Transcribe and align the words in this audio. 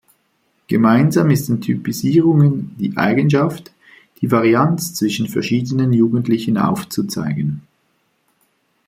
Gemeinsam 0.65 1.29
ist 1.29 1.47
den 1.47 1.61
Typisierungen 1.61 2.75
die 2.79 2.97
Eigenschaft, 2.97 3.71
die 4.19 4.31
Varianz 4.31 4.95
zwischen 4.95 5.27
verschiedenen 5.27 5.93
Jugendlichen 5.93 6.57
aufzuzeigen. 6.57 7.61